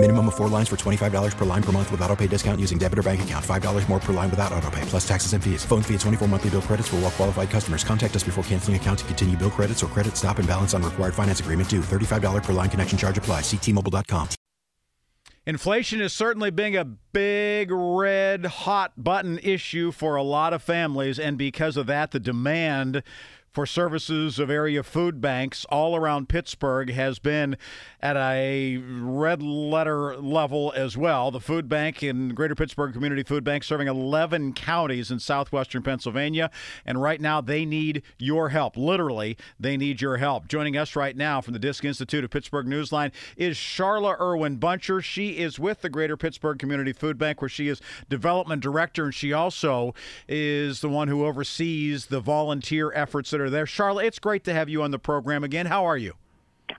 [0.00, 2.78] Minimum of four lines for $25 per line per month with auto pay discount using
[2.78, 3.44] debit or bank account.
[3.44, 5.64] $5 more per line without auto pay, plus taxes and fees.
[5.64, 7.82] Phone fee at 24 monthly bill credits for all well qualified customers.
[7.82, 10.84] Contact us before canceling account to continue bill credits or credit stop and balance on
[10.84, 11.80] required finance agreement due.
[11.80, 13.40] $35 per line connection charge apply.
[13.40, 14.28] Ctmobile.com.
[15.48, 21.18] Inflation is certainly being a big red hot button issue for a lot of families,
[21.18, 23.02] and because of that, the demand
[23.52, 27.56] for services of area food banks all around Pittsburgh has been
[28.00, 31.30] at a red letter level as well.
[31.30, 36.50] The food bank in Greater Pittsburgh Community Food Bank serving 11 counties in southwestern Pennsylvania.
[36.86, 38.76] And right now, they need your help.
[38.76, 40.48] Literally, they need your help.
[40.48, 45.02] Joining us right now from the Disc Institute of Pittsburgh Newsline is Charla Irwin Buncher.
[45.02, 49.14] She is with the Greater Pittsburgh Community Food Bank, where she is development director, and
[49.14, 49.94] she also
[50.28, 53.66] is the one who oversees the volunteer efforts that are there.
[53.66, 55.66] Charlotte, it's great to have you on the program again.
[55.66, 56.14] How are you?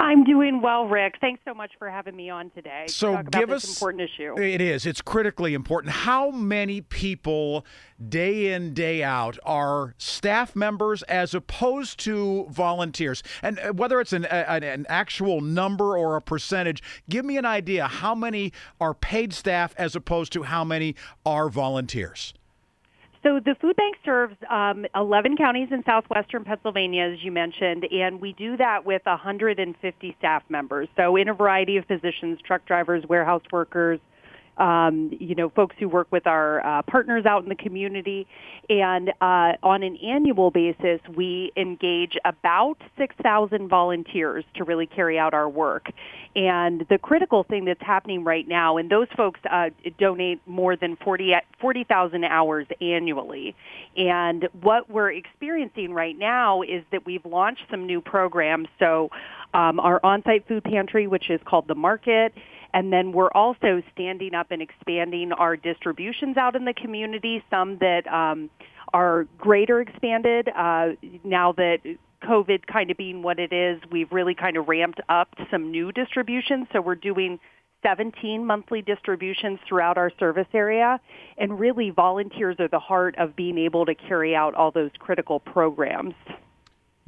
[0.00, 1.14] I'm doing well, Rick.
[1.20, 2.84] Thanks so much for having me on today.
[2.88, 4.38] So to give us important issue.
[4.38, 4.84] It is.
[4.84, 5.92] It's critically important.
[5.92, 7.64] How many people
[8.08, 13.22] day in day out are staff members as opposed to volunteers?
[13.42, 17.46] And uh, whether it's an, an, an actual number or a percentage, give me an
[17.46, 17.88] idea.
[17.88, 22.34] How many are paid staff as opposed to how many are volunteers?
[23.22, 28.20] So the food bank serves um, 11 counties in southwestern Pennsylvania, as you mentioned, and
[28.20, 30.88] we do that with 150 staff members.
[30.96, 33.98] So in a variety of positions, truck drivers, warehouse workers,
[34.58, 38.26] um, you know, folks who work with our uh, partners out in the community.
[38.68, 45.32] And uh, on an annual basis, we engage about 6,000 volunteers to really carry out
[45.32, 45.86] our work.
[46.36, 50.96] And the critical thing that's happening right now, and those folks uh, donate more than
[50.96, 53.56] 40,000 40, hours annually.
[53.96, 58.68] And what we're experiencing right now is that we've launched some new programs.
[58.78, 59.10] So
[59.54, 62.34] um, our on-site food pantry, which is called The Market,
[62.74, 67.78] and then we're also standing up and expanding our distributions out in the community, some
[67.78, 68.50] that um,
[68.92, 70.88] are greater expanded uh,
[71.24, 71.78] now that
[72.22, 75.92] COVID kind of being what it is, we've really kind of ramped up some new
[75.92, 76.66] distributions.
[76.72, 77.38] So we're doing
[77.82, 81.00] 17 monthly distributions throughout our service area.
[81.36, 85.38] And really, volunteers are the heart of being able to carry out all those critical
[85.38, 86.14] programs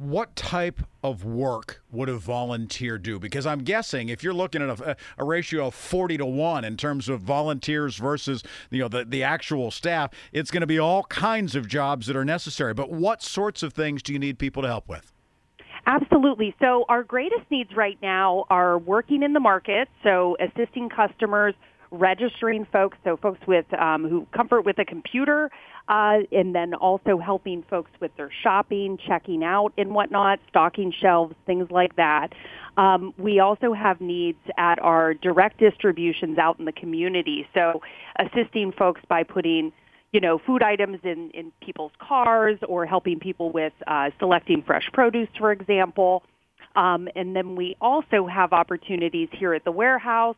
[0.01, 3.19] what type of work would a volunteer do?
[3.19, 6.75] Because I'm guessing if you're looking at a, a, ratio of 40 to 1 in
[6.75, 8.41] terms of volunteers versus
[8.71, 12.15] you know the, the actual staff, it's going to be all kinds of jobs that
[12.15, 12.73] are necessary.
[12.73, 15.13] But what sorts of things do you need people to help with?
[15.85, 16.55] Absolutely.
[16.59, 21.53] So our greatest needs right now are working in the market, so assisting customers
[21.91, 25.51] registering folks, so folks with um, who comfort with a computer,
[25.87, 31.35] uh, and then also helping folks with their shopping, checking out, and whatnot, stocking shelves,
[31.45, 32.33] things like that.
[32.77, 37.81] Um, we also have needs at our direct distributions out in the community, so
[38.17, 39.73] assisting folks by putting
[40.11, 44.89] you know, food items in, in people's cars or helping people with uh, selecting fresh
[44.91, 46.23] produce, for example.
[46.75, 50.35] Um, and then we also have opportunities here at the warehouse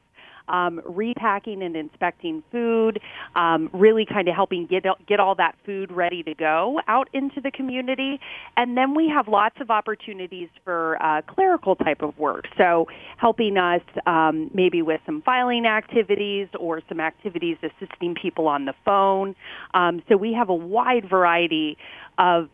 [0.48, 3.00] um, repacking and inspecting food,
[3.36, 7.42] um, really kind of helping get get all that food ready to go out into
[7.42, 8.20] the community.
[8.58, 12.46] And then we have lots of opportunities for uh, clerical type of work.
[12.58, 12.88] So
[13.18, 18.74] helping us um, maybe with some filing activities or some activities assisting people on the
[18.86, 19.36] phone.
[19.74, 21.78] Um, so we have a wide variety
[22.18, 22.50] of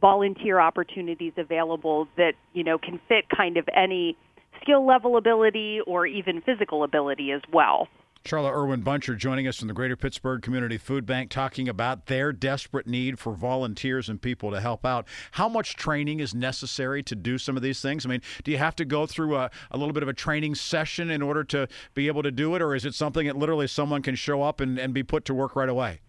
[0.00, 4.16] volunteer opportunities available that you know can fit kind of any
[4.68, 7.88] skill level ability or even physical ability as well.
[8.24, 12.32] Charla Irwin Buncher joining us from the Greater Pittsburgh Community Food Bank talking about their
[12.32, 15.06] desperate need for volunteers and people to help out.
[15.32, 18.04] How much training is necessary to do some of these things?
[18.04, 20.56] I mean, do you have to go through a, a little bit of a training
[20.56, 23.68] session in order to be able to do it, or is it something that literally
[23.68, 26.00] someone can show up and, and be put to work right away?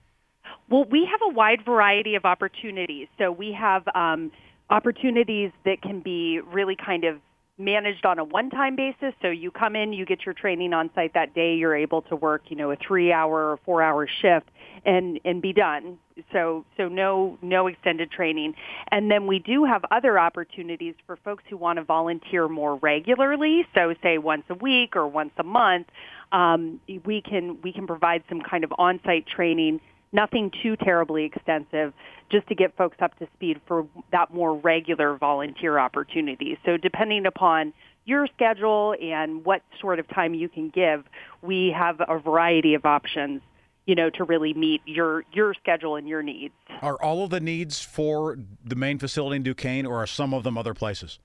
[0.67, 3.07] Well, we have a wide variety of opportunities.
[3.17, 4.31] So we have um,
[4.69, 7.21] opportunities that can be really kind of
[7.59, 9.13] managed on a one-time basis.
[9.21, 11.55] So you come in, you get your training on site that day.
[11.55, 14.49] You're able to work, you know, a three-hour or four-hour shift
[14.85, 15.97] and and be done.
[16.31, 18.55] So so no no extended training.
[18.91, 23.65] And then we do have other opportunities for folks who want to volunteer more regularly.
[23.75, 25.87] So say once a week or once a month,
[26.31, 31.93] um, we can we can provide some kind of on-site training nothing too terribly extensive,
[32.31, 36.57] just to get folks up to speed for that more regular volunteer opportunity.
[36.65, 37.73] So depending upon
[38.05, 41.03] your schedule and what sort of time you can give,
[41.41, 43.41] we have a variety of options
[43.85, 46.53] you know, to really meet your your schedule and your needs.
[46.83, 50.43] Are all of the needs for the main facility in Duquesne, or are some of
[50.43, 51.17] them other places?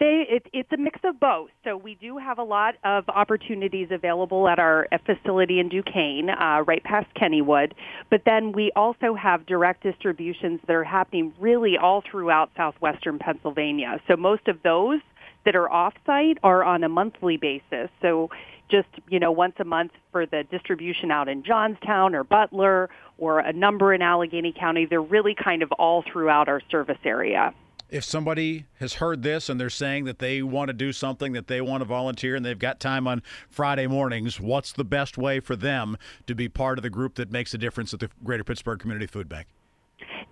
[0.00, 1.50] They, it, it's a mix of both.
[1.64, 6.62] So we do have a lot of opportunities available at our facility in Duquesne, uh,
[6.66, 7.72] right past Kennywood.
[8.08, 14.00] But then we also have direct distributions that are happening really all throughout southwestern Pennsylvania.
[14.06, 15.00] So most of those
[15.44, 17.90] that are off-site are on a monthly basis.
[18.00, 18.30] So
[18.70, 23.40] just, you know, once a month for the distribution out in Johnstown or Butler or
[23.40, 24.86] a number in Allegheny County.
[24.86, 27.52] They're really kind of all throughout our service area.
[27.90, 31.46] If somebody has heard this and they're saying that they want to do something, that
[31.46, 35.40] they want to volunteer, and they've got time on Friday mornings, what's the best way
[35.40, 35.96] for them
[36.26, 39.06] to be part of the group that makes a difference at the Greater Pittsburgh Community
[39.06, 39.46] Food Bank?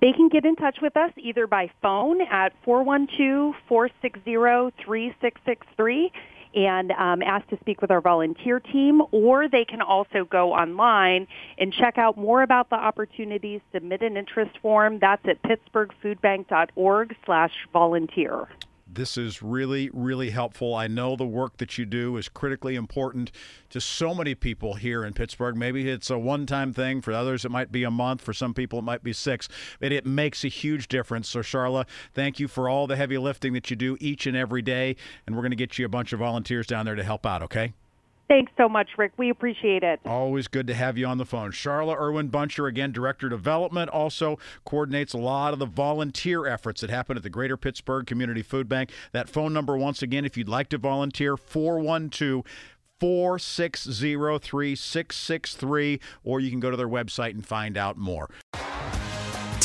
[0.02, 6.12] They can get in touch with us either by phone at 412 460 3663
[6.56, 11.28] and um, ask to speak with our volunteer team, or they can also go online
[11.58, 14.98] and check out more about the opportunities, submit an interest form.
[14.98, 18.48] That's at pittsburghfoodbank.org slash volunteer.
[18.96, 20.74] This is really, really helpful.
[20.74, 23.30] I know the work that you do is critically important
[23.68, 25.54] to so many people here in Pittsburgh.
[25.54, 27.02] Maybe it's a one time thing.
[27.02, 28.22] For others, it might be a month.
[28.22, 29.50] For some people, it might be six.
[29.80, 31.28] But it makes a huge difference.
[31.28, 31.84] So, Charla,
[32.14, 34.96] thank you for all the heavy lifting that you do each and every day.
[35.26, 37.42] And we're going to get you a bunch of volunteers down there to help out,
[37.42, 37.74] okay?
[38.28, 39.12] Thanks so much, Rick.
[39.16, 40.00] We appreciate it.
[40.04, 41.52] Always good to have you on the phone.
[41.52, 46.80] Charla Irwin Buncher, again, Director of Development, also coordinates a lot of the volunteer efforts
[46.80, 48.90] that happen at the Greater Pittsburgh Community Food Bank.
[49.12, 52.44] That phone number, once again, if you'd like to volunteer, 412
[52.98, 58.28] 460 3663, or you can go to their website and find out more.